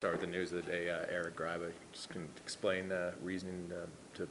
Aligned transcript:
Start 0.00 0.14
with 0.14 0.22
the 0.22 0.26
news 0.28 0.50
of 0.50 0.64
the 0.64 0.72
day, 0.72 0.88
uh, 0.88 1.04
Eric 1.10 1.36
Gryba, 1.36 1.70
just 1.92 2.08
can 2.08 2.26
explain 2.38 2.88
the 2.88 3.12
reasoning 3.22 3.70
uh, 3.70 3.84
to, 4.14 4.26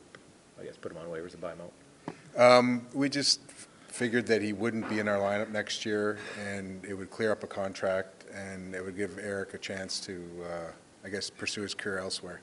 I 0.60 0.64
guess, 0.64 0.76
put 0.76 0.92
him 0.92 0.98
on 0.98 1.06
waivers 1.06 1.34
and 1.34 1.42
buy 1.42 1.54
him 1.54 1.60
out. 1.62 2.42
Um, 2.42 2.88
We 2.92 3.08
just 3.08 3.40
figured 3.88 4.26
that 4.26 4.42
he 4.42 4.52
wouldn't 4.52 4.90
be 4.90 4.98
in 4.98 5.08
our 5.08 5.20
lineup 5.20 5.52
next 5.52 5.86
year, 5.86 6.18
and 6.44 6.84
it 6.84 6.96
would 6.96 7.12
clear 7.12 7.32
up 7.32 7.44
a 7.44 7.48
contract, 7.48 8.26
and 8.34 8.74
it 8.74 8.84
would 8.84 8.98
give 8.98 9.20
Eric 9.20 9.54
a 9.54 9.60
chance 9.60 10.00
to, 10.08 10.28
uh, 10.44 10.72
I 11.06 11.10
guess, 11.10 11.30
pursue 11.30 11.62
his 11.62 11.76
career 11.76 12.00
elsewhere. 12.00 12.42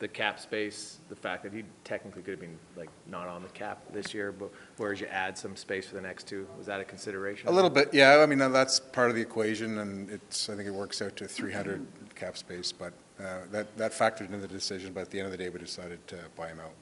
The 0.00 0.08
cap 0.08 0.40
space, 0.40 0.98
the 1.08 1.16
fact 1.16 1.44
that 1.44 1.52
he 1.52 1.62
technically 1.84 2.22
could 2.22 2.32
have 2.32 2.40
been 2.40 2.58
like 2.76 2.90
not 3.06 3.28
on 3.28 3.42
the 3.42 3.48
cap 3.50 3.80
this 3.92 4.12
year, 4.12 4.32
but 4.32 4.50
whereas 4.76 5.00
you 5.00 5.06
add 5.06 5.38
some 5.38 5.56
space 5.56 5.86
for 5.86 5.94
the 5.94 6.00
next 6.00 6.26
two, 6.26 6.46
was 6.58 6.66
that 6.66 6.80
a 6.80 6.84
consideration? 6.84 7.48
A 7.48 7.52
little 7.52 7.70
bit, 7.70 7.94
yeah, 7.94 8.18
I 8.18 8.26
mean, 8.26 8.40
uh, 8.40 8.48
that's 8.48 8.80
part 8.80 9.10
of 9.10 9.16
the 9.16 9.22
equation, 9.22 9.78
and 9.78 10.10
it's, 10.10 10.48
I 10.50 10.56
think 10.56 10.66
it 10.66 10.74
works 10.74 11.00
out 11.00 11.16
to 11.16 11.28
300 11.28 11.86
cap 12.16 12.36
space, 12.36 12.72
but 12.72 12.92
uh, 13.20 13.40
that, 13.52 13.76
that 13.76 13.92
factored 13.92 14.26
into 14.26 14.38
the 14.38 14.48
decision, 14.48 14.92
but 14.92 15.02
at 15.02 15.10
the 15.10 15.18
end 15.18 15.26
of 15.26 15.32
the 15.32 15.38
day, 15.38 15.48
we 15.48 15.58
decided 15.58 16.04
to 16.08 16.18
buy 16.36 16.48
him 16.48 16.60
out. 16.60 16.72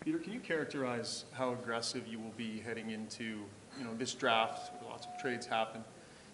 Peter, 0.00 0.18
can 0.18 0.32
you 0.32 0.40
characterize 0.40 1.24
how 1.32 1.52
aggressive 1.52 2.06
you 2.06 2.18
will 2.18 2.34
be 2.36 2.60
heading 2.60 2.90
into, 2.90 3.24
you 3.78 3.84
know, 3.84 3.94
this 3.98 4.14
draft, 4.14 4.72
where 4.74 4.90
lots 4.90 5.06
of 5.06 5.20
trades 5.20 5.46
happen, 5.46 5.84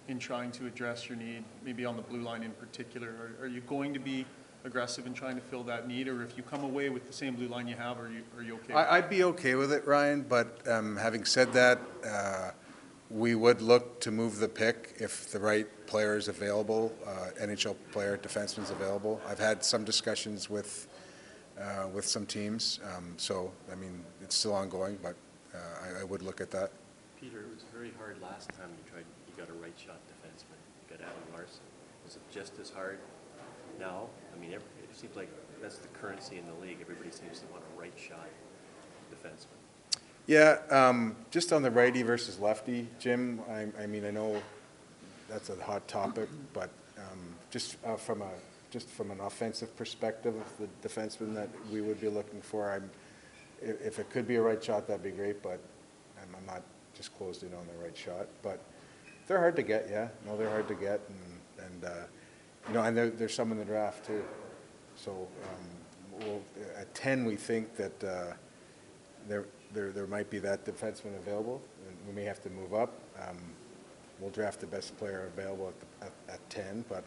in 0.08 0.18
trying 0.18 0.50
to 0.52 0.66
address 0.66 1.08
your 1.08 1.18
need, 1.18 1.44
maybe 1.64 1.84
on 1.84 1.96
the 1.96 2.02
blue 2.02 2.22
line 2.22 2.42
in 2.42 2.52
particular? 2.52 3.08
Are, 3.08 3.44
are 3.44 3.48
you 3.48 3.60
going 3.62 3.92
to 3.92 4.00
be 4.00 4.24
aggressive 4.68 5.06
in 5.06 5.14
trying 5.14 5.34
to 5.34 5.40
fill 5.40 5.64
that 5.64 5.88
need, 5.88 6.06
or 6.06 6.22
if 6.22 6.36
you 6.36 6.42
come 6.44 6.62
away 6.62 6.90
with 6.90 7.06
the 7.06 7.12
same 7.12 7.34
blue 7.34 7.48
line 7.48 7.66
you 7.66 7.74
have, 7.74 7.98
are 7.98 8.08
you, 8.08 8.22
are 8.36 8.42
you 8.42 8.54
okay? 8.54 8.74
I, 8.74 8.98
I'd 8.98 9.10
be 9.10 9.24
okay 9.24 9.56
with 9.56 9.72
it, 9.72 9.84
Ryan, 9.86 10.22
but 10.22 10.60
um, 10.68 10.96
having 10.96 11.24
said 11.24 11.52
that, 11.54 11.80
uh, 12.06 12.50
we 13.10 13.34
would 13.34 13.62
look 13.62 14.00
to 14.00 14.10
move 14.10 14.38
the 14.38 14.48
pick 14.48 14.94
if 15.00 15.32
the 15.32 15.40
right 15.40 15.66
player 15.86 16.16
is 16.16 16.28
available, 16.28 16.94
uh, 17.06 17.30
NHL 17.40 17.74
player, 17.90 18.18
defenseman 18.18 18.62
is 18.62 18.70
available. 18.70 19.20
I've 19.26 19.38
had 19.38 19.64
some 19.64 19.84
discussions 19.84 20.50
with, 20.50 20.86
uh, 21.58 21.88
with 21.92 22.04
some 22.04 22.26
teams, 22.26 22.78
um, 22.94 23.14
so, 23.16 23.50
I 23.72 23.74
mean, 23.74 24.04
it's 24.22 24.36
still 24.36 24.54
ongoing, 24.54 24.98
but 25.02 25.16
uh, 25.54 25.58
I, 25.96 26.02
I 26.02 26.04
would 26.04 26.22
look 26.22 26.40
at 26.42 26.50
that. 26.50 26.70
Peter, 27.18 27.40
it 27.40 27.48
was 27.52 27.64
very 27.72 27.92
hard 27.98 28.20
last 28.20 28.50
time 28.50 28.68
you 28.68 28.92
tried, 28.92 29.04
you 29.26 29.34
got 29.42 29.48
a 29.48 29.58
right 29.58 29.72
shot 29.76 29.98
defenseman, 30.06 30.60
you 30.84 30.96
got 30.96 31.00
Adam 31.00 31.32
Larsson. 31.32 31.64
Was 32.04 32.16
it 32.16 32.22
just 32.30 32.58
as 32.60 32.70
hard 32.70 32.98
now? 33.80 34.08
I 34.38 34.40
mean, 34.40 34.52
it 34.52 34.62
seems 34.92 35.16
like 35.16 35.28
that's 35.60 35.78
the 35.78 35.88
currency 35.88 36.38
in 36.38 36.46
the 36.46 36.66
league. 36.66 36.78
Everybody 36.80 37.10
seems 37.10 37.40
to 37.40 37.46
want 37.46 37.62
a 37.76 37.80
right 37.80 37.92
shot 37.96 38.28
defenseman. 39.12 39.58
Yeah, 40.26 40.58
um, 40.70 41.16
just 41.30 41.52
on 41.52 41.62
the 41.62 41.70
righty 41.70 42.02
versus 42.02 42.38
lefty, 42.38 42.86
Jim, 42.98 43.40
I, 43.48 43.66
I 43.82 43.86
mean, 43.86 44.04
I 44.04 44.10
know 44.10 44.40
that's 45.28 45.48
a 45.48 45.56
hot 45.56 45.88
topic, 45.88 46.28
but 46.52 46.70
um, 46.98 47.34
just 47.50 47.76
uh, 47.84 47.96
from 47.96 48.22
a, 48.22 48.30
just 48.70 48.88
from 48.88 49.10
an 49.10 49.20
offensive 49.20 49.74
perspective, 49.76 50.34
the 50.58 50.68
defenseman 50.86 51.34
that 51.34 51.48
we 51.72 51.80
would 51.80 52.00
be 52.00 52.08
looking 52.08 52.42
for, 52.42 52.70
I'm, 52.70 52.90
if, 53.62 53.80
if 53.80 53.98
it 53.98 54.10
could 54.10 54.28
be 54.28 54.36
a 54.36 54.42
right 54.42 54.62
shot, 54.62 54.86
that'd 54.86 55.02
be 55.02 55.10
great, 55.10 55.42
but 55.42 55.60
I'm, 56.20 56.28
I'm 56.36 56.46
not 56.46 56.62
just 56.94 57.16
closed 57.16 57.42
in 57.42 57.54
on 57.54 57.66
the 57.66 57.82
right 57.82 57.96
shot. 57.96 58.28
But 58.42 58.62
they're 59.26 59.38
hard 59.38 59.56
to 59.56 59.62
get, 59.62 59.88
yeah, 59.90 60.08
no, 60.26 60.36
they're 60.36 60.50
hard 60.50 60.68
to 60.68 60.74
get, 60.74 61.00
and, 61.08 61.66
and, 61.66 61.84
uh, 61.84 62.04
you 62.68 62.74
know, 62.74 62.82
and 62.82 62.96
there, 62.96 63.10
there's 63.10 63.34
some 63.34 63.50
in 63.52 63.58
the 63.58 63.64
draft 63.64 64.04
too. 64.06 64.22
So, 64.96 65.12
um, 65.12 66.20
we'll, 66.26 66.42
at 66.76 66.92
ten, 66.94 67.24
we 67.24 67.36
think 67.36 67.76
that, 67.76 68.04
uh, 68.04 68.32
there, 69.28 69.44
there, 69.72 69.90
there 69.92 70.06
might 70.06 70.30
be 70.30 70.38
that 70.40 70.64
defenseman 70.64 71.16
available, 71.18 71.60
and 71.86 71.96
we 72.08 72.12
may 72.14 72.24
have 72.26 72.42
to 72.42 72.50
move 72.50 72.74
up. 72.74 72.92
Um, 73.20 73.36
We'll 74.20 74.30
draft 74.30 74.58
the 74.58 74.66
best 74.66 74.98
player 74.98 75.30
available 75.32 75.68
at, 75.68 75.78
the- 76.00 76.06
at, 76.06 76.34
at 76.34 76.50
ten, 76.50 76.84
but, 76.88 77.04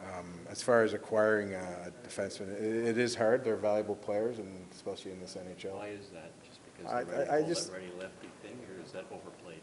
um, 0.00 0.32
as 0.48 0.62
far 0.62 0.82
as 0.82 0.94
acquiring 0.94 1.52
a 1.52 1.92
defenseman, 2.08 2.52
it, 2.58 2.88
it 2.88 2.96
is 2.96 3.14
hard, 3.14 3.44
they're 3.44 3.54
valuable 3.56 3.96
players, 3.96 4.38
and 4.38 4.48
especially 4.72 5.10
in 5.10 5.20
this 5.20 5.36
NHL. 5.36 5.74
Why 5.74 5.88
is 5.88 6.08
that? 6.14 6.30
Just 6.42 6.60
because 6.64 6.90
I- 6.90 7.04
the 7.04 7.30
I- 7.30 7.36
I 7.36 7.42
just- 7.42 7.70
righty 7.70 7.92
lefty 8.00 8.28
thing, 8.42 8.56
or 8.74 8.82
is 8.82 8.92
that 8.92 9.04
overplayed? 9.12 9.60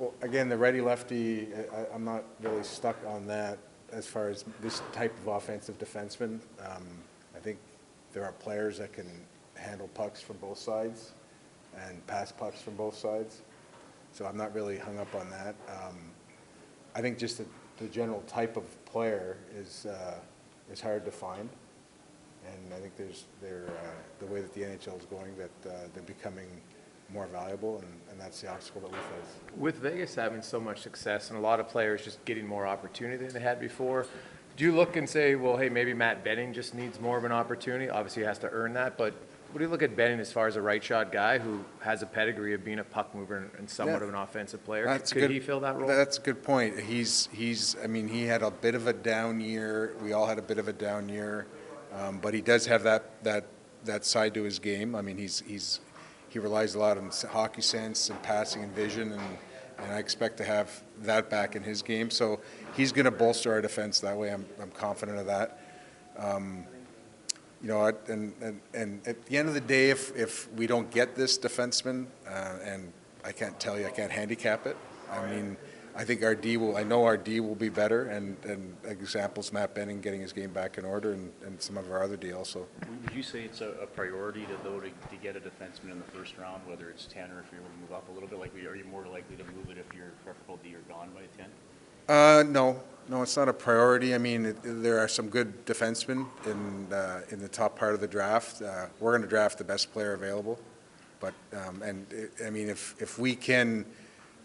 Well, 0.00 0.12
again, 0.22 0.48
the 0.48 0.58
righty 0.58 0.80
lefty, 0.80 1.46
I, 1.72 1.94
I'm 1.94 2.04
not 2.04 2.24
really 2.40 2.64
stuck 2.64 2.96
on 3.06 3.28
that 3.28 3.58
as 3.92 4.06
far 4.06 4.28
as 4.28 4.44
this 4.60 4.82
type 4.92 5.16
of 5.20 5.28
offensive 5.28 5.78
defenseman. 5.78 6.40
Um, 6.64 6.86
I 7.34 7.38
think 7.40 7.58
there 8.12 8.24
are 8.24 8.32
players 8.32 8.78
that 8.78 8.92
can 8.92 9.08
handle 9.54 9.88
pucks 9.88 10.20
from 10.20 10.36
both 10.38 10.58
sides 10.58 11.12
and 11.86 12.04
pass 12.06 12.32
pucks 12.32 12.60
from 12.60 12.74
both 12.76 12.96
sides. 12.96 13.42
So 14.12 14.26
I'm 14.26 14.36
not 14.36 14.54
really 14.54 14.78
hung 14.78 14.98
up 14.98 15.14
on 15.14 15.30
that. 15.30 15.54
Um, 15.68 15.96
I 16.94 17.00
think 17.00 17.18
just 17.18 17.38
the, 17.38 17.44
the 17.78 17.86
general 17.86 18.22
type 18.22 18.56
of 18.56 18.84
player 18.84 19.36
is, 19.54 19.86
uh, 19.86 20.14
is 20.72 20.80
hard 20.80 21.04
to 21.04 21.10
find. 21.10 21.48
And 22.46 22.74
I 22.74 22.78
think 22.78 22.96
there's, 22.96 23.24
they're, 23.42 23.68
uh, 23.68 23.90
the 24.20 24.26
way 24.26 24.40
that 24.40 24.54
the 24.54 24.62
NHL 24.62 24.98
is 24.98 25.06
going, 25.06 25.36
that, 25.36 25.70
uh, 25.70 25.88
they're 25.92 26.02
becoming 26.04 26.48
more 27.12 27.26
valuable, 27.26 27.78
and, 27.78 27.88
and 28.10 28.20
that's 28.20 28.40
the 28.40 28.48
obstacle 28.50 28.80
that 28.82 28.90
we 28.90 28.96
face. 28.96 29.34
With 29.56 29.76
Vegas 29.76 30.14
having 30.14 30.42
so 30.42 30.60
much 30.60 30.80
success 30.80 31.30
and 31.30 31.38
a 31.38 31.42
lot 31.42 31.60
of 31.60 31.68
players 31.68 32.04
just 32.04 32.22
getting 32.24 32.46
more 32.46 32.66
opportunity 32.66 33.24
than 33.24 33.32
they 33.34 33.40
had 33.40 33.58
before, 33.60 34.06
do 34.56 34.64
you 34.64 34.72
look 34.74 34.96
and 34.96 35.08
say, 35.08 35.34
well, 35.34 35.56
hey, 35.56 35.68
maybe 35.68 35.94
Matt 35.94 36.24
Benning 36.24 36.52
just 36.52 36.74
needs 36.74 37.00
more 37.00 37.16
of 37.16 37.24
an 37.24 37.32
opportunity? 37.32 37.88
Obviously, 37.88 38.22
he 38.22 38.26
has 38.26 38.38
to 38.40 38.50
earn 38.50 38.74
that, 38.74 38.98
but 38.98 39.14
what 39.50 39.60
do 39.60 39.64
you 39.64 39.70
look 39.70 39.82
at 39.82 39.96
Benning 39.96 40.20
as 40.20 40.30
far 40.30 40.46
as 40.46 40.56
a 40.56 40.60
right 40.62 40.84
shot 40.84 41.10
guy 41.10 41.38
who 41.38 41.64
has 41.80 42.02
a 42.02 42.06
pedigree 42.06 42.52
of 42.52 42.62
being 42.64 42.80
a 42.80 42.84
puck 42.84 43.14
mover 43.14 43.48
and- 43.58 43.70
somewhat 43.70 43.98
Yeah. 44.00 44.02
of 44.02 44.08
an 44.10 44.14
offensive 44.14 44.62
player? 44.64 44.84
That's 44.84 45.10
Could 45.12 45.20
good- 45.22 45.30
he 45.30 45.40
fill 45.40 45.60
that 45.60 45.76
role? 45.76 45.88
That's 45.88 46.18
a 46.18 46.20
good 46.20 46.42
point. 46.42 46.78
He's, 46.78 47.30
he's, 47.32 47.74
I 47.82 47.86
mean, 47.86 48.08
he 48.08 48.24
had 48.24 48.42
a 48.42 48.50
bit 48.50 48.74
of 48.74 48.86
a 48.86 48.92
down 48.92 49.40
year. 49.40 49.94
We 50.02 50.12
all 50.12 50.26
had 50.26 50.38
a 50.38 50.42
bit 50.42 50.58
of 50.58 50.68
a 50.68 50.72
down 50.74 51.08
year. 51.08 51.46
Um, 51.94 52.18
but 52.18 52.34
he 52.34 52.42
does 52.42 52.66
have 52.66 52.82
that, 52.82 53.24
that, 53.24 53.46
that 53.84 54.04
side 54.04 54.34
to 54.34 54.42
his 54.42 54.58
game. 54.58 54.94
I 54.94 55.00
mean, 55.00 55.16
he's, 55.16 55.40
he's, 55.46 55.80
he 56.38 56.42
relies 56.42 56.76
a 56.76 56.78
lot 56.78 56.96
on 56.96 57.10
hockey 57.30 57.62
sense 57.62 58.10
and 58.10 58.22
passing 58.22 58.62
and 58.62 58.72
vision, 58.72 59.10
and, 59.10 59.38
and 59.78 59.92
I 59.92 59.98
expect 59.98 60.36
to 60.36 60.44
have 60.44 60.82
that 61.02 61.28
back 61.28 61.56
in 61.56 61.64
his 61.64 61.82
game. 61.82 62.10
So 62.10 62.40
he's 62.76 62.92
going 62.92 63.06
to 63.06 63.10
bolster 63.10 63.52
our 63.52 63.60
defense 63.60 63.98
that 64.00 64.16
way. 64.16 64.32
I'm, 64.32 64.46
I'm 64.62 64.70
confident 64.70 65.18
of 65.18 65.26
that. 65.26 65.60
Um, 66.16 66.64
you 67.60 67.68
know, 67.68 67.86
and, 68.06 68.32
and, 68.40 68.60
and 68.72 69.08
at 69.08 69.26
the 69.26 69.36
end 69.36 69.48
of 69.48 69.54
the 69.54 69.60
day, 69.60 69.90
if, 69.90 70.16
if 70.16 70.50
we 70.52 70.68
don't 70.68 70.88
get 70.92 71.16
this 71.16 71.36
defenseman, 71.36 72.06
uh, 72.28 72.58
and 72.62 72.92
I 73.24 73.32
can't 73.32 73.58
tell 73.58 73.76
you, 73.76 73.86
I 73.86 73.90
can't 73.90 74.12
handicap 74.12 74.64
it. 74.64 74.76
I 75.10 75.28
mean, 75.28 75.56
I 75.98 76.04
think 76.04 76.22
our 76.22 76.36
D 76.36 76.56
will, 76.56 76.76
I 76.76 76.84
know 76.84 77.04
our 77.06 77.16
D 77.16 77.40
will 77.40 77.56
be 77.56 77.68
better, 77.68 78.04
and, 78.04 78.36
and 78.44 78.76
examples, 78.84 79.52
Matt 79.52 79.74
Benning 79.74 80.00
getting 80.00 80.20
his 80.20 80.32
game 80.32 80.52
back 80.52 80.78
in 80.78 80.84
order, 80.84 81.12
and, 81.12 81.32
and 81.44 81.60
some 81.60 81.76
of 81.76 81.90
our 81.90 82.04
other 82.04 82.16
D 82.16 82.32
also. 82.32 82.68
Would 83.04 83.16
you 83.16 83.22
say 83.24 83.42
it's 83.42 83.62
a, 83.62 83.70
a 83.82 83.86
priority 83.88 84.42
to, 84.46 84.56
though, 84.62 84.78
to, 84.78 84.88
to 84.90 85.16
get 85.20 85.34
a 85.34 85.40
defenseman 85.40 85.90
in 85.90 85.98
the 85.98 86.04
first 86.16 86.38
round, 86.38 86.62
whether 86.68 86.88
it's 86.88 87.06
ten 87.06 87.32
or 87.32 87.40
if 87.40 87.46
you're 87.50 87.60
able 87.60 87.70
to 87.70 87.80
move 87.80 87.92
up 87.92 88.08
a 88.08 88.12
little 88.12 88.28
bit? 88.28 88.38
Like, 88.38 88.54
are 88.54 88.76
you 88.76 88.84
more 88.84 89.06
likely 89.06 89.34
to 89.38 89.44
move 89.44 89.70
it 89.70 89.76
if 89.78 89.92
your 89.92 90.12
preferable 90.24 90.60
D 90.62 90.72
are 90.76 90.78
gone 90.88 91.10
by 91.16 91.22
ten? 91.36 91.50
Uh, 92.08 92.44
no, 92.44 92.80
no, 93.08 93.22
it's 93.22 93.36
not 93.36 93.48
a 93.48 93.52
priority. 93.52 94.14
I 94.14 94.18
mean, 94.18 94.46
it, 94.46 94.56
there 94.62 95.00
are 95.00 95.08
some 95.08 95.28
good 95.28 95.66
defensemen 95.66 96.26
in, 96.46 96.92
uh, 96.92 97.22
in 97.30 97.40
the 97.40 97.48
top 97.48 97.76
part 97.76 97.94
of 97.94 98.00
the 98.00 98.06
draft. 98.06 98.62
Uh, 98.62 98.86
we're 99.00 99.10
going 99.10 99.22
to 99.22 99.28
draft 99.28 99.58
the 99.58 99.64
best 99.64 99.92
player 99.92 100.12
available. 100.12 100.60
But, 101.18 101.34
um, 101.52 101.82
and, 101.82 102.06
it- 102.12 102.30
I 102.46 102.50
mean, 102.50 102.68
if, 102.68 102.94
if 103.00 103.18
we 103.18 103.34
can 103.34 103.84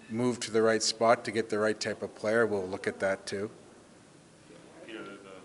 move 0.09 0.39
to 0.41 0.51
the 0.51 0.61
right 0.61 0.83
spot 0.83 1.23
to 1.25 1.31
get 1.31 1.49
the 1.49 1.59
right 1.59 1.79
type 1.79 2.01
of 2.01 2.13
player, 2.15 2.45
we'll 2.45 2.67
look 2.67 2.87
at 2.87 2.99
that 2.99 3.25
too. 3.25 3.49
Peter, 4.85 4.99
the, 4.99 5.11
the 5.11 5.35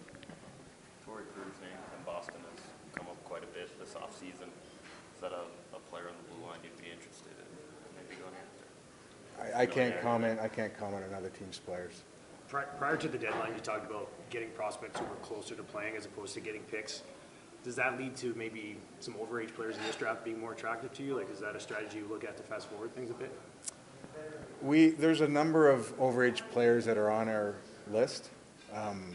Torey 1.06 1.24
Krug 1.34 1.48
name 1.60 1.78
from 1.90 2.04
Boston 2.04 2.36
has 2.54 2.64
come 2.94 3.06
up 3.06 3.22
quite 3.24 3.42
a 3.42 3.46
bit 3.46 3.68
this 3.78 3.94
offseason. 3.94 4.48
Is 5.14 5.20
that 5.20 5.32
a, 5.32 5.42
a 5.76 5.80
player 5.90 6.08
on 6.08 6.14
the 6.22 6.34
blue 6.34 6.46
line 6.46 6.58
you'd 6.62 6.76
be 6.82 6.90
interested 6.90 7.32
in 7.38 7.46
maybe 7.96 8.20
going 8.20 8.34
after? 8.34 9.56
I, 9.56 9.62
I 9.62 9.66
can't 9.66 10.00
comment, 10.00 10.40
I 10.40 10.48
can't 10.48 10.76
comment 10.76 11.04
on 11.08 11.14
other 11.14 11.30
teams' 11.30 11.58
players. 11.58 12.02
Pri- 12.48 12.64
Prior 12.78 12.96
to 12.96 13.08
the 13.08 13.18
deadline, 13.18 13.52
you 13.54 13.60
talked 13.60 13.88
about 13.88 14.08
getting 14.30 14.50
prospects 14.50 14.98
who 14.98 15.06
were 15.06 15.16
closer 15.16 15.54
to 15.54 15.62
playing 15.62 15.96
as 15.96 16.06
opposed 16.06 16.34
to 16.34 16.40
getting 16.40 16.62
picks. 16.62 17.02
Does 17.64 17.74
that 17.76 17.98
lead 17.98 18.16
to 18.16 18.32
maybe 18.34 18.78
some 19.00 19.14
overage 19.14 19.54
players 19.54 19.76
in 19.76 19.82
this 19.82 19.96
draft 19.96 20.24
being 20.24 20.40
more 20.40 20.52
attractive 20.52 20.92
to 20.94 21.02
you? 21.02 21.16
Like, 21.16 21.30
is 21.30 21.40
that 21.40 21.56
a 21.56 21.60
strategy 21.60 21.98
you 21.98 22.06
look 22.08 22.24
at 22.24 22.36
to 22.36 22.42
fast 22.42 22.68
forward 22.68 22.94
things 22.94 23.10
a 23.10 23.14
bit? 23.14 23.36
We, 24.62 24.90
there's 24.90 25.20
a 25.20 25.28
number 25.28 25.70
of 25.70 25.96
overage 25.98 26.42
players 26.50 26.84
that 26.86 26.98
are 26.98 27.10
on 27.10 27.28
our 27.28 27.54
list. 27.90 28.30
Um, 28.74 29.14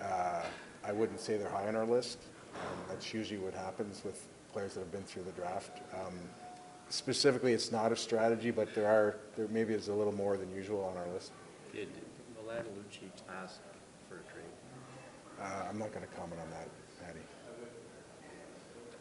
uh, 0.00 0.42
I 0.84 0.92
wouldn't 0.92 1.20
say 1.20 1.36
they're 1.36 1.50
high 1.50 1.66
on 1.66 1.74
our 1.74 1.86
list. 1.86 2.18
Um, 2.54 2.78
That's 2.88 3.12
usually 3.12 3.40
what 3.40 3.54
happens 3.54 4.02
with 4.04 4.26
players 4.52 4.74
that 4.74 4.80
have 4.80 4.92
been 4.92 5.02
through 5.02 5.24
the 5.24 5.32
draft. 5.32 5.80
Um, 5.94 6.14
Specifically, 6.88 7.52
it's 7.52 7.72
not 7.72 7.90
a 7.90 7.96
strategy, 7.96 8.52
but 8.52 8.72
there 8.72 8.86
are, 8.86 9.16
there 9.36 9.48
maybe 9.48 9.74
is 9.74 9.88
a 9.88 9.92
little 9.92 10.14
more 10.14 10.36
than 10.36 10.54
usual 10.54 10.84
on 10.84 10.96
our 10.96 11.12
list. 11.12 11.32
Did 11.72 11.88
Milan 12.36 12.64
Lucic 12.78 13.10
ask 13.42 13.58
for 14.08 14.14
a 14.14 14.32
trade? 14.32 14.44
Uh, 15.42 15.68
I'm 15.68 15.78
not 15.78 15.92
going 15.92 16.06
to 16.06 16.14
comment 16.14 16.40
on 16.40 16.50
that, 16.50 16.68
Patty. 17.04 17.18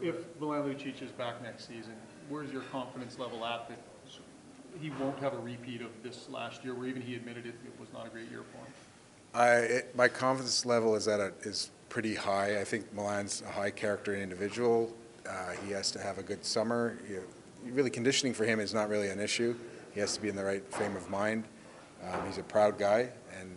If 0.02 0.16
Milan 0.40 0.64
Lucic 0.64 1.00
is 1.04 1.12
back 1.12 1.44
next 1.44 1.68
season, 1.68 1.94
where's 2.28 2.52
your 2.52 2.64
confidence 2.64 3.20
level 3.20 3.46
at 3.46 3.70
that 3.70 3.78
he 4.82 4.90
won't 4.92 5.20
have 5.20 5.34
a 5.34 5.38
repeat 5.40 5.82
of 5.82 5.90
this 6.04 6.28
last 6.30 6.64
year, 6.64 6.74
where 6.74 6.88
even 6.88 7.02
he 7.02 7.16
admitted 7.16 7.46
it, 7.46 7.56
it 7.66 7.80
was 7.80 7.90
not 7.94 8.08
a 8.08 8.10
great 8.10 8.30
year 8.30 8.44
for 8.52 8.58
him? 8.66 8.74
I, 9.34 9.50
it- 9.58 9.96
my 9.96 10.08
confidence 10.08 10.66
level 10.66 10.96
is 10.96 11.08
at 11.08 11.20
a, 11.20 11.34
is 11.42 11.72
pretty 11.90 12.16
high. 12.16 12.60
I 12.60 12.64
think 12.64 12.92
Milan's 12.94 13.42
a 13.48 13.52
high 13.52 13.72
character 13.72 14.16
individual. 14.16 14.94
Uh, 15.28 15.52
he 15.66 15.72
has 15.72 15.92
to 15.92 16.00
have 16.00 16.18
a 16.18 16.24
good 16.24 16.44
summer. 16.46 16.98
You- 17.10 17.24
Really, 17.72 17.90
conditioning 17.90 18.36
for 18.36 18.46
him 18.46 18.60
is 18.60 18.76
not 18.76 18.90
really 18.90 19.10
an 19.10 19.20
issue. 19.20 19.56
He 19.96 20.00
has 20.00 20.14
to 20.14 20.22
be 20.22 20.30
in 20.30 20.36
the 20.36 20.44
right 20.44 20.64
frame 20.72 20.96
of 20.96 21.10
mind. 21.10 21.46
Um, 22.08 22.24
he's 22.28 22.38
a 22.38 22.44
proud 22.44 22.78
guy, 22.78 23.10
and 23.40 23.50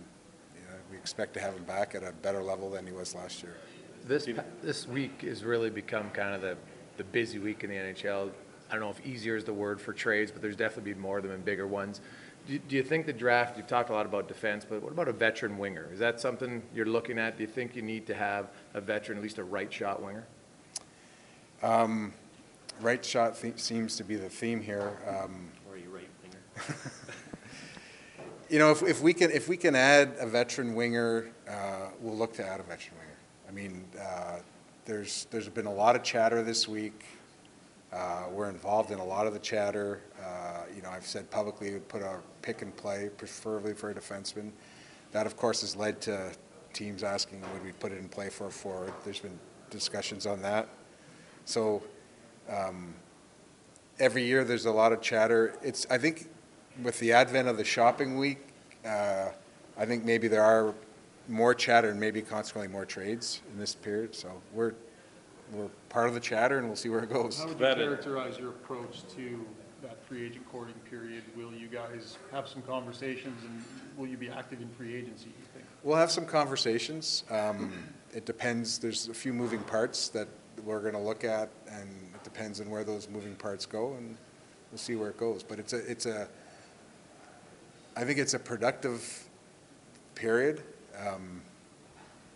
you 0.55 0.63
know, 0.63 0.77
we 0.91 0.97
expect 0.97 1.35
to 1.35 1.41
have 1.41 1.53
him 1.53 1.65
back 1.65 1.95
at 1.95 2.03
a 2.03 2.13
better 2.13 2.43
level 2.43 2.71
than 2.71 2.87
he 2.87 2.93
was 2.93 3.15
last 3.15 3.43
year. 3.43 3.55
This, 4.07 4.27
this 4.63 4.89
week 4.89 5.21
has 5.23 5.45
really 5.45 5.69
become 5.69 6.09
kind 6.09 6.35
of 6.35 6.41
the, 6.41 6.57
the 6.97 7.05
busy 7.05 7.39
week 7.39 7.65
in 7.65 7.69
the 7.71 7.77
NHL. 7.77 8.31
I 8.69 8.73
don't 8.73 8.81
know 8.81 8.91
if 8.91 9.05
easier 9.07 9.37
is 9.37 9.45
the 9.45 9.53
word 9.53 9.81
for 9.81 9.93
trades, 9.93 10.31
but 10.31 10.43
there's 10.43 10.57
definitely 10.57 10.93
been 10.93 11.01
more 11.01 11.17
of 11.19 11.23
them 11.23 11.33
and 11.33 11.45
bigger 11.45 11.67
ones. 11.67 12.01
Do, 12.47 12.53
you- 12.55 12.59
do 12.61 12.77
you 12.77 12.83
think 12.83 13.07
the 13.07 13.13
draft, 13.13 13.57
you've 13.57 13.67
talked 13.67 13.91
a 13.91 13.93
lot 13.93 14.07
about 14.07 14.29
defense, 14.29 14.65
but 14.69 14.83
what 14.83 14.93
about 14.93 15.09
a 15.09 15.13
veteran 15.13 15.59
winger? 15.59 15.89
Is 15.93 15.99
that 15.99 16.21
something 16.21 16.63
you're 16.75 16.87
looking 16.87 17.19
at? 17.19 17.37
Do 17.37 17.43
you 17.43 17.49
think 17.49 17.75
you 17.77 17.83
need 17.83 18.07
to 18.07 18.15
have 18.15 18.51
a 18.75 18.81
veteran, 18.81 19.19
at 19.19 19.23
least 19.23 19.39
a 19.39 19.45
right 19.45 19.73
shot 19.73 20.03
winger? 20.03 20.27
Right 22.81 23.05
shot 23.05 23.41
the- 23.41 23.55
seems 23.57 23.97
to 23.97 24.05
be 24.05 24.15
the 24.17 24.29
theme 24.29 24.61
here. 24.61 24.93
Um, 25.07 25.51
Or 25.69 25.75
are 25.75 25.79
you 25.79 25.91
right 25.91 26.09
winger? 26.23 26.77
You 28.51 28.59
know, 28.59 28.71
if, 28.71 28.83
if 28.83 29.03
we 29.03 29.13
can, 29.13 29.31
if 29.31 29.47
we 29.47 29.59
can 29.59 29.77
add 29.77 30.15
a 30.19 30.27
veteran 30.27 30.75
winger, 30.75 31.29
uh, 31.47 31.89
we'll 32.01 32.17
look 32.17 32.33
to 32.37 32.47
add 32.47 32.61
a 32.61 32.63
veteran 32.63 32.97
winger. 32.99 33.19
I 33.47 33.53
mean, 33.53 33.85
uh, 34.01 34.39
there's, 34.87 35.27
there's 35.31 35.51
been 35.51 35.67
a 35.67 35.73
lot 35.73 35.97
of 35.97 36.03
chatter 36.03 36.43
this 36.43 36.67
week. 36.67 37.05
Uh, 37.93 38.25
We're 38.31 38.51
involved 38.51 38.91
in 38.91 38.99
a 38.99 39.05
lot 39.05 39.27
of 39.27 39.33
the 39.33 39.39
chatter. 39.39 40.01
Uh, 40.23 40.63
You 40.75 40.83
know, 40.83 40.91
I've 40.91 41.07
said 41.07 41.31
publicly, 41.31 41.73
we 41.73 41.81
put 41.81 42.03
a 42.03 42.19
pick 42.43 42.63
and 42.63 42.77
play, 42.77 43.11
preferably 43.17 43.75
for 43.75 43.91
a 43.91 43.95
defenseman. 43.95 44.53
That, 45.13 45.27
of 45.27 45.37
course, 45.37 45.63
has 45.63 45.75
led 45.75 46.01
to 46.03 46.33
teams 46.73 47.03
asking, 47.03 47.41
would 47.53 47.65
we 47.65 47.73
put 47.73 47.93
it 47.93 47.99
in 47.99 48.09
play 48.09 48.29
for 48.29 48.47
a 48.47 48.51
forward? 48.51 48.93
There's 49.05 49.21
been 49.21 49.39
discussions 49.71 50.27
on 50.27 50.43
that. 50.43 50.69
So 51.47 51.83
um, 52.49 52.95
every 53.99 54.25
year, 54.25 54.45
there's 54.45 54.67
a 54.67 54.71
lot 54.71 54.93
of 54.93 55.01
chatter. 55.01 55.55
It's, 55.63 55.87
I 55.91 55.99
think, 55.99 56.29
with 56.83 56.99
the 57.01 57.13
advent 57.13 57.49
of 57.49 57.57
the 57.57 57.65
shopping 57.65 58.19
week, 58.19 58.39
uh, 58.85 59.31
I 59.77 59.87
think 59.87 60.05
maybe 60.05 60.29
there 60.29 60.45
are 60.45 60.75
more 61.27 61.55
chatter 61.55 61.91
and 61.91 61.99
maybe 61.99 62.23
consequently 62.23 62.73
more 62.73 62.85
trades 62.85 63.41
in 63.53 63.59
this 63.59 63.75
period. 63.75 64.15
So 64.15 64.29
we're, 64.53 64.75
we're 65.53 65.69
part 65.89 66.09
of 66.09 66.15
the 66.15 66.21
chatter 66.21 66.59
and 66.59 66.67
we'll 66.67 66.77
see 66.77 66.89
where 66.89 67.03
it 67.03 67.11
goes. 67.11 67.39
How 67.39 67.47
would 67.47 67.55
you 67.59 67.65
That 67.65 67.79
is- 67.79 67.85
characterize 67.87 68.39
your 68.39 68.51
approach 68.51 69.03
to 69.17 69.45
that 69.83 70.03
free 70.07 70.27
agent 70.27 70.47
courting 70.51 70.75
period? 70.91 71.23
Will 71.37 71.53
you 71.55 71.69
guys 71.69 72.19
have 72.33 72.49
some 72.49 72.63
conversations 72.63 73.43
and 73.45 73.65
will 73.97 74.07
you 74.09 74.17
be 74.17 74.29
active 74.29 74.61
in 74.61 74.69
free 74.71 74.95
agency, 74.95 75.27
you 75.29 75.45
think? 75.55 75.65
We'll 75.85 75.97
have 75.97 76.11
some 76.11 76.27
conversations. 76.27 77.25
Um, 77.31 77.73
It 78.15 78.25
depends, 78.25 78.79
there's 78.79 79.09
a 79.09 79.15
few 79.15 79.33
moving 79.35 79.61
parts 79.61 80.09
that 80.09 80.29
we're 80.65 80.81
going 80.81 80.95
to 80.95 80.99
look 81.01 81.25
at, 81.25 81.51
and 81.71 81.89
it 82.15 82.25
depends 82.25 82.59
on 82.61 82.71
where 82.71 82.83
those 82.83 83.07
moving 83.09 83.35
parts 83.37 83.67
go, 83.67 83.93
and 83.95 84.17
we'll 84.73 84.79
see 84.79 84.97
where 84.97 85.11
it 85.11 85.19
goes. 85.19 85.43
But 85.43 85.59
it's 85.59 85.75
a, 85.75 85.79
it's 85.91 86.07
a, 86.07 86.27
I 87.97 88.05
think 88.05 88.19
it's 88.19 88.33
a 88.35 88.39
productive 88.39 89.25
period, 90.15 90.63
um, 91.07 91.43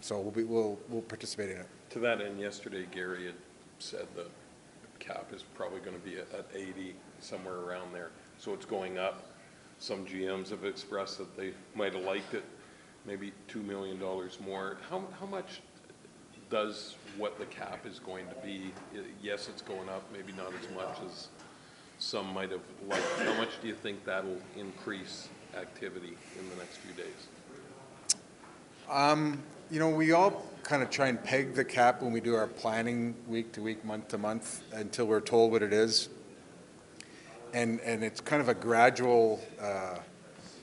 so 0.03 0.21
we'll 0.21 0.31
be, 0.31 0.45
we'll, 0.45 0.79
we'll 0.91 1.03
participate 1.03 1.51
in 1.51 1.57
it. 1.57 1.67
To 1.93 1.99
that 1.99 2.23
end, 2.23 2.41
yesterday 2.41 2.87
Gary 2.91 3.27
had 3.27 3.35
said 3.79 4.07
the 4.17 4.25
cap 4.99 5.27
is 5.35 5.43
probably 5.55 5.81
going 5.81 5.95
to 5.95 6.03
be 6.03 6.17
at 6.17 6.33
at 6.33 6.47
80, 6.55 6.95
somewhere 7.21 7.57
around 7.57 7.93
there. 7.93 8.09
So 8.39 8.55
it's 8.55 8.65
going 8.65 8.97
up. 8.97 9.27
Some 9.79 10.07
GMs 10.07 10.49
have 10.49 10.65
expressed 10.65 11.19
that 11.19 11.37
they 11.37 11.53
might 11.75 11.93
have 11.93 12.03
liked 12.03 12.33
it, 12.33 12.45
maybe 13.05 13.35
$2 13.51 13.63
million 13.63 14.01
more. 14.43 14.79
How, 14.89 15.05
how 15.21 15.27
much 15.27 15.61
does 16.49 16.97
what 17.19 17.39
the 17.39 17.45
cap 17.47 17.85
is 17.85 17.99
going 17.99 18.27
to 18.29 18.35
be? 18.47 18.73
Yes, 19.23 19.51
it's 19.51 19.61
going 19.61 19.91
up, 19.91 20.03
maybe 20.15 20.33
not 20.33 20.53
as 20.63 20.75
much 20.75 20.97
as 21.07 21.29
some 21.99 22.33
might 22.33 22.53
have 22.53 22.63
liked. 22.89 23.05
How 23.19 23.35
much 23.35 23.61
do 23.61 23.69
you 23.69 23.75
think 23.75 24.03
that'll 24.07 24.41
increase 24.57 25.29
activity 25.55 26.17
in 26.39 26.49
the 26.49 26.57
next 26.57 26.79
few 26.79 26.95
days? 26.95 27.29
Um, 28.89 29.43
You 29.71 29.79
know, 29.79 29.91
we 29.91 30.13
all 30.13 30.52
kind 30.63 30.83
of 30.83 30.91
try 30.91 31.09
and 31.09 31.23
peg 31.23 31.55
the 31.55 31.65
cap 31.65 32.03
when 32.03 32.13
we 32.13 32.21
do 32.21 32.35
our 32.35 32.47
planning 32.47 33.15
week 33.27 33.53
to 33.53 33.61
week, 33.61 33.85
month 33.85 34.09
to 34.09 34.19
month, 34.19 34.63
until 34.73 35.07
we're 35.07 35.21
told 35.21 35.53
what 35.53 35.63
it 35.63 35.73
is. 35.73 36.09
And, 37.53 37.81
and 37.81 38.03
it's 38.03 38.21
kind 38.21 38.41
of 38.41 38.49
a 38.49 38.55
gradual 38.55 39.41
uh, 39.61 39.99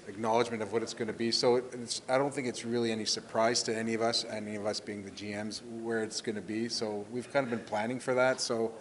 acknowledgement 0.07 0.61
of 0.63 0.73
what 0.73 0.81
it's 0.81 0.93
going 0.93 1.07
to 1.07 1.13
be. 1.13 1.31
So 1.31 1.61
I 2.09 2.17
don't 2.17 2.33
think 2.33 2.47
it's 2.47 2.65
really 2.65 2.91
any 2.91 3.05
surprise 3.05 3.61
to 3.63 3.75
any 3.75 3.93
of 3.93 4.01
us, 4.01 4.25
any 4.25 4.55
of 4.55 4.65
us 4.65 4.79
being 4.79 5.03
the 5.03 5.11
GMs, 5.11 5.61
where 5.81 6.03
it's 6.03 6.21
going 6.21 6.35
to 6.35 6.41
be. 6.41 6.67
So 6.69 7.05
we've 7.11 7.31
kind 7.31 7.43
of 7.45 7.51
been 7.51 7.65
planning 7.65 7.99
for 7.99 8.13
that. 8.15 8.41
So 8.41 8.73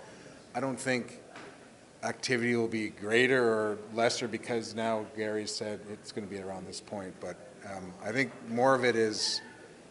I 0.55 0.61
don't 0.61 0.81
think 0.81 1.21
activity 2.03 2.55
will 2.56 2.69
be 2.69 2.88
greater 2.88 3.43
or 3.44 3.79
lesser 3.93 4.29
because 4.29 4.75
now 4.75 5.05
Gary 5.17 5.47
said 5.47 5.81
it's 5.93 6.12
going 6.12 6.26
to 6.26 6.32
be 6.32 6.41
around 6.41 6.67
this 6.67 6.81
point. 6.81 7.14
But 7.21 7.37
um, 7.71 7.93
I 8.03 8.12
think 8.12 8.32
more 8.49 8.75
of 8.75 8.85
it 8.85 8.97
is, 8.97 9.41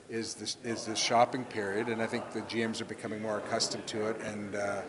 is 0.10 0.36
this, 0.36 0.58
is 0.64 0.86
this 0.86 1.00
shopping 1.00 1.44
period, 1.46 1.88
and 1.90 2.02
I 2.02 2.08
think 2.08 2.32
the 2.32 2.42
GMs 2.42 2.82
are 2.82 2.86
becoming 2.86 3.22
more 3.22 3.38
accustomed 3.40 3.86
to 3.88 4.08
it, 4.10 4.22
and, 4.22 4.56
uh, 4.56 4.82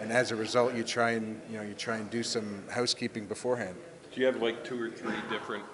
and 0.00 0.10
as 0.10 0.30
a 0.30 0.36
result, 0.36 0.74
you 0.74 0.82
try 0.82 1.12
and, 1.12 1.40
you 1.50 1.58
know, 1.58 1.62
you 1.62 1.74
try 1.74 1.96
and 1.96 2.08
do 2.10 2.22
some 2.22 2.62
housekeeping 2.70 3.26
beforehand. 3.26 3.76
Do 4.14 4.20
you 4.20 4.26
have 4.26 4.40
like 4.40 4.64
two 4.64 4.80
or 4.80 4.90
three 4.90 5.16
different 5.30 5.64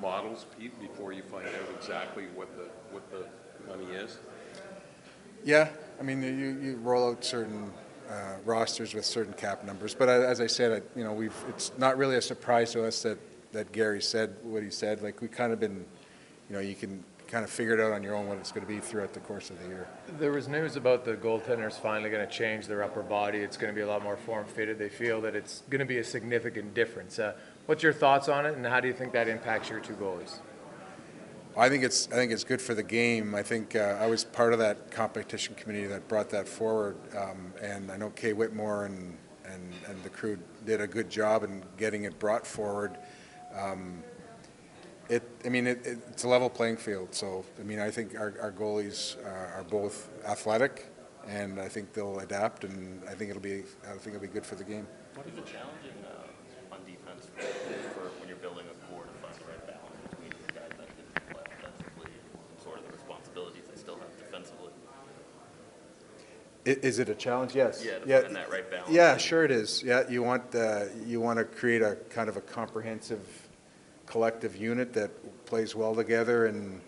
models, 0.00 0.46
Pete, 0.58 0.78
before 0.80 1.12
you 1.12 1.22
find 1.22 1.46
out 1.46 1.54
exactly 1.78 2.26
what 2.34 2.54
the, 2.56 2.64
what 2.92 3.10
the 3.10 3.26
money 3.68 3.90
is? 3.94 4.18
Yeah, 5.44 5.68
I 5.98 6.02
mean, 6.02 6.22
you, 6.22 6.58
you 6.60 6.76
roll 6.82 7.10
out 7.10 7.24
certain 7.24 7.72
uh, 8.10 8.34
rosters 8.44 8.92
with 8.94 9.04
certain 9.04 9.32
cap 9.34 9.64
numbers, 9.64 9.94
but 9.94 10.08
I- 10.08 10.24
as 10.24 10.40
I 10.40 10.46
said, 10.46 10.82
I- 10.82 10.98
you 10.98 11.04
know, 11.04 11.12
we've, 11.12 11.34
it's 11.48 11.72
not 11.78 11.96
really 11.96 12.16
a 12.16 12.22
surprise 12.22 12.72
to 12.72 12.84
us 12.84 13.02
that, 13.02 13.18
that 13.52 13.72
Gary 13.72 14.02
said 14.02 14.36
what 14.42 14.62
he 14.62 14.70
said, 14.70 15.02
like, 15.02 15.20
we 15.22 15.28
kind 15.28 15.52
of 15.52 15.60
been, 15.60 15.84
you 16.50 16.54
know, 16.56 16.60
you 16.60 16.74
can 16.74 17.02
kind 17.28 17.44
of 17.44 17.50
figure 17.50 17.74
it 17.74 17.80
out 17.80 17.92
on 17.92 18.02
your 18.02 18.14
own 18.14 18.26
what 18.26 18.38
it's 18.38 18.50
going 18.50 18.66
to 18.66 18.72
be 18.72 18.80
throughout 18.80 19.12
the 19.12 19.20
course 19.20 19.50
of 19.50 19.62
the 19.62 19.68
year. 19.68 19.86
There 20.18 20.32
was 20.32 20.48
news 20.48 20.76
about 20.76 21.04
the 21.04 21.14
goaltenders 21.14 21.74
finally 21.74 22.10
going 22.10 22.26
to 22.26 22.32
change 22.32 22.66
their 22.66 22.82
upper 22.82 23.02
body. 23.02 23.38
It's 23.38 23.56
going 23.56 23.72
to 23.72 23.74
be 23.74 23.82
a 23.82 23.86
lot 23.86 24.02
more 24.02 24.16
form-fitted. 24.16 24.78
They 24.78 24.88
feel 24.88 25.20
that 25.20 25.36
it's 25.36 25.62
going 25.68 25.80
to 25.80 25.84
be 25.84 25.98
a 25.98 26.04
significant 26.04 26.74
difference. 26.74 27.18
Uh, 27.18 27.34
What's 27.66 27.82
your 27.82 27.92
thoughts 27.92 28.30
on 28.30 28.46
it, 28.46 28.56
and 28.56 28.64
how 28.64 28.80
do 28.80 28.88
you 28.88 28.94
think 28.94 29.12
that 29.12 29.28
impacts 29.28 29.68
your 29.68 29.78
two 29.78 29.92
goalies? 29.92 30.38
I 31.54 31.68
think 31.68 31.84
it's, 31.84 32.08
I 32.08 32.14
think 32.14 32.32
it's 32.32 32.44
good 32.44 32.62
for 32.62 32.74
the 32.74 32.82
game. 32.82 33.34
I 33.34 33.42
think 33.42 33.76
uh, 33.76 33.98
I 34.00 34.06
was 34.06 34.24
part 34.24 34.54
of 34.54 34.58
that 34.60 34.90
competition 34.90 35.54
committee 35.54 35.84
that 35.84 36.08
brought 36.08 36.30
that 36.30 36.48
forward, 36.48 36.96
um, 37.14 37.52
and 37.60 37.92
I 37.92 37.98
know 37.98 38.08
Kay 38.08 38.32
Whitmore 38.32 38.86
and, 38.86 39.18
and, 39.44 39.70
and 39.86 40.02
the 40.02 40.08
crew 40.08 40.38
did 40.64 40.80
a 40.80 40.86
good 40.86 41.10
job 41.10 41.44
in 41.44 41.62
getting 41.76 42.04
it 42.04 42.18
brought 42.18 42.46
forward. 42.46 42.96
Um, 43.54 44.02
It, 45.08 45.22
I 45.44 45.48
mean, 45.48 45.66
it, 45.66 45.86
it- 45.86 45.98
it's 46.10 46.24
a 46.24 46.28
level 46.28 46.50
playing 46.50 46.76
field, 46.76 47.14
so, 47.14 47.44
I 47.58 47.62
mean, 47.62 47.78
I 47.80 47.90
think 47.90 48.14
our, 48.18 48.34
our 48.40 48.52
goalies 48.52 49.16
uh, 49.24 49.56
are 49.56 49.64
both 49.68 50.08
athletic, 50.26 50.86
and 51.26 51.58
I 51.60 51.68
think 51.68 51.92
they'll 51.94 52.18
adapt, 52.20 52.64
and 52.64 53.00
I 53.08 53.14
think 53.14 53.30
it'll 53.30 53.40
be, 53.42 53.62
I 53.88 53.92
think 53.96 54.08
it'll 54.16 54.20
be 54.20 54.28
good 54.28 54.44
for 54.44 54.54
the 54.56 54.64
game. 54.64 54.86
What 55.14 55.26
is 55.26 55.32
it 55.38 55.46
challenging 55.46 55.96
uh, 56.04 56.74
on 56.74 56.80
defense 56.84 57.26
for, 57.34 57.42
for 57.94 58.08
when 58.20 58.28
you're 58.28 58.36
building 58.38 58.64
a 58.66 58.92
core 58.92 59.04
to 59.04 59.10
find 59.24 59.34
the 59.34 59.44
right 59.50 59.66
balance 59.66 59.96
between 60.10 60.30
the 60.46 60.52
guys 60.52 60.72
that 60.76 60.88
can 60.88 61.34
play 61.34 61.42
offensively 61.56 62.10
and 62.12 62.62
sort 62.62 62.78
of 62.78 62.84
the 62.86 62.92
responsibilities 62.92 63.62
they 63.72 63.80
still 63.80 63.96
have 63.96 64.12
defensively? 64.18 64.72
Is 66.64 66.98
it 66.98 67.08
a 67.08 67.14
challenge? 67.14 67.54
Yes. 67.54 67.82
Yeah, 67.82 67.98
Yeah. 68.04 68.44
right 68.50 68.70
balance. 68.70 68.90
Yeah, 68.90 69.16
sure 69.16 69.42
it 69.44 69.50
is. 69.50 69.82
Yeah, 69.82 70.06
you 70.10 70.22
want, 70.22 70.54
uh, 70.54 70.84
you 71.06 71.18
want 71.18 71.38
to 71.38 71.44
create 71.46 71.80
a 71.80 71.96
kind 72.10 72.28
of 72.28 72.36
a 72.36 72.42
comprehensive 72.42 73.47
collective 74.08 74.56
unit 74.56 74.92
that 74.94 75.10
plays 75.46 75.74
well 75.74 75.94
together 75.94 76.46
and, 76.46 76.80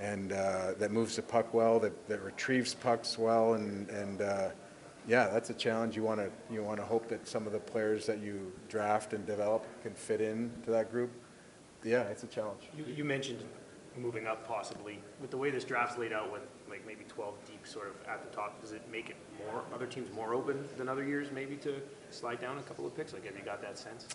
and 0.00 0.32
uh, 0.32 0.72
that 0.78 0.90
moves 0.90 1.16
the 1.16 1.22
puck 1.22 1.52
well, 1.52 1.78
that, 1.80 2.08
that 2.08 2.22
retrieves 2.22 2.74
pucks 2.74 3.18
well, 3.18 3.54
and, 3.54 3.88
and, 3.90 4.22
uh, 4.22 4.48
yeah, 5.06 5.28
that's 5.28 5.48
a 5.48 5.54
challenge. 5.54 5.96
You 5.96 6.02
want 6.02 6.20
to, 6.20 6.30
you 6.52 6.62
want 6.62 6.78
to 6.80 6.84
hope 6.84 7.08
that 7.08 7.26
some 7.26 7.46
of 7.46 7.52
the 7.54 7.58
players 7.58 8.04
that 8.06 8.20
you 8.20 8.52
draft 8.68 9.14
and 9.14 9.24
develop 9.24 9.64
can 9.82 9.94
fit 9.94 10.20
in 10.20 10.52
to 10.64 10.70
that 10.70 10.90
group. 10.92 11.10
Yeah, 11.82 12.02
it's 12.02 12.24
a 12.24 12.26
challenge. 12.26 12.68
You, 12.76 12.84
you 12.84 13.04
mentioned 13.04 13.42
moving 13.96 14.26
up 14.26 14.46
possibly. 14.46 14.98
With 15.20 15.30
the 15.30 15.36
way 15.36 15.50
this 15.50 15.64
draft's 15.64 15.98
laid 15.98 16.12
out 16.12 16.30
with 16.30 16.42
like 16.68 16.86
maybe 16.86 17.04
12 17.08 17.34
deep 17.46 17.66
sort 17.66 17.88
of 17.88 17.94
at 18.06 18.22
the 18.22 18.36
top, 18.36 18.60
does 18.60 18.72
it 18.72 18.82
make 18.92 19.08
it 19.08 19.16
more, 19.38 19.62
other 19.74 19.86
teams 19.86 20.14
more 20.14 20.34
open 20.34 20.68
than 20.76 20.88
other 20.88 21.04
years 21.04 21.28
maybe 21.32 21.56
to 21.56 21.80
slide 22.10 22.40
down 22.40 22.58
a 22.58 22.62
couple 22.62 22.86
of 22.86 22.94
picks? 22.94 23.12
Like, 23.12 23.24
have 23.24 23.36
you 23.36 23.44
got 23.44 23.62
that 23.62 23.78
sense? 23.78 24.08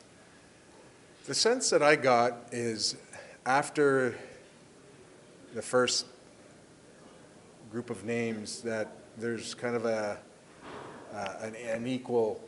The 1.25 1.33
sense 1.33 1.69
that 1.69 1.81
I 1.81 1.95
got 1.95 2.49
is 2.51 2.97
after 3.45 4.13
the 5.55 5.61
first 5.61 6.05
group 7.71 7.89
of 7.89 8.03
names 8.03 8.61
that 8.63 8.97
there's 9.17 9.53
kind 9.53 9.77
of 9.77 9.85
a, 9.85 10.17
uh, 11.13 11.35
an, 11.39 11.55
an 11.55 11.87
equal 11.87 12.41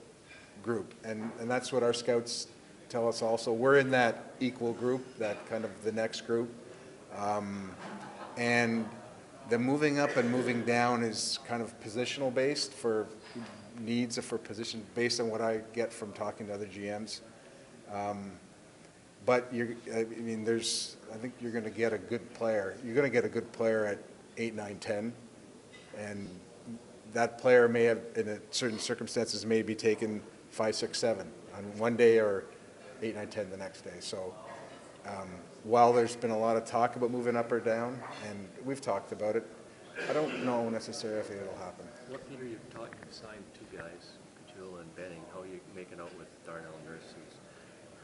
group. 0.61 0.93
And, 1.05 1.31
and 1.39 1.49
that's 1.49 1.71
what 1.71 1.83
our 1.83 1.93
scouts 1.93 2.47
tell 2.89 3.07
us 3.07 3.21
also. 3.21 3.53
We're 3.53 3.77
in 3.77 3.91
that 3.91 4.33
equal 4.41 4.73
group, 4.73 5.19
that 5.19 5.49
kind 5.49 5.63
of 5.63 5.71
the 5.85 5.93
next 5.93 6.27
group. 6.27 6.53
Um, 7.17 7.71
And 8.35 8.85
the 9.49 9.57
moving 9.57 9.99
up 9.99 10.17
and 10.17 10.29
moving 10.29 10.65
down 10.65 11.01
is 11.01 11.39
kind 11.47 11.61
of 11.61 11.79
positional 11.79 12.33
based 12.33 12.73
for 12.73 13.07
needs 13.79 14.19
for 14.19 14.37
position, 14.37 14.83
based 14.95 15.21
on 15.21 15.29
what 15.29 15.39
I 15.39 15.61
get 15.71 15.93
from 15.93 16.11
talking 16.11 16.47
to 16.47 16.53
other 16.53 16.65
GMs. 16.65 17.21
Um, 17.89 18.33
But 19.25 19.51
you're, 19.51 19.69
I 19.93 20.03
mean, 20.03 20.43
there's, 20.43 20.97
I 21.13 21.17
think 21.17 21.33
you're 21.41 21.51
gonna 21.51 21.69
get 21.69 21.93
a 21.93 21.97
good 21.97 22.33
player. 22.33 22.75
You're 22.83 22.95
gonna 22.95 23.09
get 23.09 23.25
a 23.25 23.29
good 23.29 23.51
player 23.51 23.85
at 23.85 23.99
eight, 24.37 24.55
nine, 24.55 24.77
ten. 24.79 25.13
And 25.97 26.29
that 27.13 27.37
player 27.37 27.67
may 27.67 27.85
have, 27.85 27.99
in 28.15 28.39
certain 28.51 28.77
circumstances, 28.79 29.45
may 29.45 29.61
be 29.61 29.73
taken 29.73 30.21
five, 30.49 30.75
six, 30.75 30.99
seven 30.99 31.27
on 31.57 31.63
one 31.77 31.95
day 31.95 32.19
or 32.19 32.45
eight, 33.01 33.15
nine, 33.15 33.29
ten 33.29 33.49
the 33.49 33.57
next 33.57 33.81
day. 33.81 33.97
So 33.99 34.33
um, 35.07 35.29
while 35.63 35.93
there's 35.93 36.15
been 36.15 36.31
a 36.31 36.37
lot 36.37 36.57
of 36.57 36.65
talk 36.65 36.95
about 36.95 37.11
moving 37.11 37.35
up 37.35 37.51
or 37.51 37.59
down, 37.59 37.99
and 38.27 38.47
we've 38.63 38.81
talked 38.81 39.11
about 39.11 39.35
it, 39.35 39.45
I 40.09 40.13
don't 40.13 40.45
know 40.45 40.69
necessarily 40.69 41.19
if 41.21 41.31
it'll 41.31 41.57
happen. 41.57 41.85
What, 42.09 42.29
Peter, 42.29 42.43
you've 42.45 42.69
talked, 42.73 42.95
you've 43.03 43.13
signed 43.13 43.43
two 43.53 43.77
guys, 43.77 44.19
Kachula 44.43 44.81
and 44.81 44.95
Benning. 44.95 45.21
How 45.33 45.41
are 45.41 45.45
you 45.47 45.59
making 45.75 45.99
out 45.99 46.15
with 46.17 46.27
Darnell 46.45 46.77
Nurse, 46.85 47.15
who's 47.15 47.39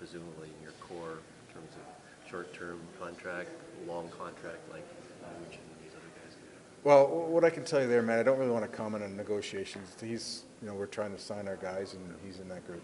presumably 0.02 0.50
in 0.58 0.64
your 0.64 0.74
core 0.82 1.20
in 1.48 1.54
terms 1.54 1.76
of 1.76 2.32
short-term 2.32 2.80
contract, 3.00 3.50
long 3.88 4.10
contract 4.10 4.58
like 4.72 4.84
Lucian 5.46 5.62
and 5.62 5.86
these 5.86 5.94
other 5.94 6.10
guys? 6.18 6.36
Well, 6.84 7.06
what 7.30 7.44
I 7.44 7.52
can 7.52 7.64
tell 7.64 7.80
you 7.82 7.88
there, 7.88 8.02
man, 8.02 8.18
I 8.18 8.24
don't 8.24 8.40
really 8.40 8.50
want 8.50 8.66
to 8.66 8.76
comment 8.76 9.04
on 9.04 9.16
negotiations. 9.16 9.96
He's, 10.02 10.42
you 10.60 10.68
know, 10.68 10.74
we're 10.74 10.88
trying 10.88 11.12
to 11.12 11.20
sign 11.20 11.48
our 11.48 11.56
guys, 11.56 11.94
and 11.94 12.16
he's 12.26 12.40
in 12.40 12.50
that 12.50 12.66
group. 12.66 12.82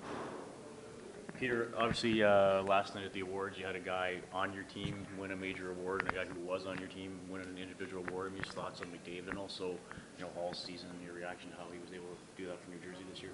Peter, 1.40 1.72
obviously, 1.76 2.22
uh, 2.22 2.62
last 2.64 2.94
night 2.94 3.04
at 3.04 3.14
the 3.14 3.22
awards, 3.22 3.58
you 3.58 3.66
had 3.66 3.76
a 3.76 3.80
guy 3.80 4.18
on 4.32 4.54
your 4.54 4.64
team 4.64 5.08
win 5.18 5.32
a 5.32 5.36
major 5.36 5.72
award 5.72 6.02
and 6.02 6.12
a 6.12 6.14
guy 6.14 6.26
who 6.26 6.40
was 6.42 6.68
on 6.68 6.78
your 6.78 6.88
team 6.88 7.20
win 7.30 7.42
an 7.42 7.58
individual 7.60 8.06
award. 8.10 8.28
I 8.28 8.34
mean, 8.36 8.44
just 8.44 8.56
thoughts 8.56 8.82
on 8.82 8.88
McDavid 8.88 9.30
and 9.30 9.40
also, 9.40 9.70
you 10.18 10.24
know, 10.24 10.30
Hall's 10.36 10.60
season 10.60 10.90
and 10.96 11.04
your 11.04 11.16
reaction 11.16 11.50
to 11.50 11.56
how 11.58 11.66
he 11.74 11.80
was 11.80 11.90
able 11.92 12.06
to 12.06 12.42
do 12.42 12.48
that 12.48 12.64
for 12.64 12.70
New 12.70 12.78
Jersey 12.78 13.04
this 13.12 13.24
year. 13.24 13.32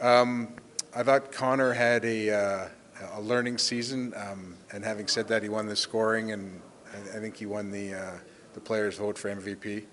Um, 0.00 0.54
I 0.94 1.02
thought 1.02 1.32
Connor 1.32 1.72
had 1.72 2.04
a, 2.04 2.30
uh, 2.30 2.68
a 3.12 3.20
learning 3.20 3.58
season, 3.58 4.12
um, 4.16 4.56
and 4.72 4.84
having 4.84 5.06
said 5.06 5.28
that, 5.28 5.42
he 5.42 5.48
won 5.48 5.66
the 5.66 5.76
scoring, 5.76 6.32
and 6.32 6.60
I, 6.92 7.16
I 7.16 7.20
think 7.20 7.36
he 7.36 7.46
won 7.46 7.70
the, 7.70 7.94
uh, 7.94 8.18
the 8.54 8.60
players' 8.60 8.96
vote 8.96 9.18
for 9.18 9.28
MVP. 9.34 9.84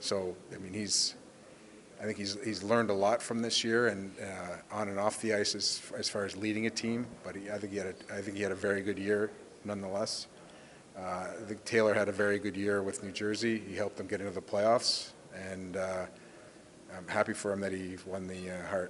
So, 0.00 0.36
I 0.54 0.58
mean, 0.58 0.72
he's, 0.72 1.14
I 2.00 2.04
think 2.04 2.18
he's, 2.18 2.36
he's 2.44 2.62
learned 2.62 2.90
a 2.90 2.94
lot 2.94 3.22
from 3.22 3.40
this 3.40 3.64
year, 3.64 3.88
and 3.88 4.12
uh, 4.20 4.74
on 4.74 4.88
and 4.88 4.98
off 4.98 5.20
the 5.20 5.34
ice 5.34 5.54
as, 5.54 5.82
as 5.96 6.08
far 6.08 6.24
as 6.24 6.36
leading 6.36 6.66
a 6.66 6.70
team. 6.70 7.06
But 7.24 7.36
he, 7.36 7.50
I 7.50 7.58
think 7.58 7.72
he 7.72 7.78
had 7.78 7.88
a, 7.88 8.14
I 8.14 8.20
think 8.20 8.36
he 8.36 8.42
had 8.42 8.52
a 8.52 8.56
very 8.56 8.82
good 8.82 8.98
year, 8.98 9.30
nonetheless. 9.64 10.26
Uh, 10.98 11.26
I 11.40 11.44
think 11.46 11.64
Taylor 11.64 11.92
had 11.92 12.08
a 12.08 12.12
very 12.12 12.38
good 12.38 12.56
year 12.56 12.82
with 12.82 13.02
New 13.02 13.12
Jersey. 13.12 13.58
He 13.58 13.74
helped 13.74 13.96
them 13.96 14.06
get 14.06 14.20
into 14.20 14.32
the 14.32 14.40
playoffs, 14.40 15.10
and 15.34 15.76
uh, 15.76 16.06
I'm 16.96 17.06
happy 17.06 17.34
for 17.34 17.52
him 17.52 17.60
that 17.60 17.72
he 17.72 17.96
won 18.06 18.26
the 18.26 18.50
uh. 18.50 18.86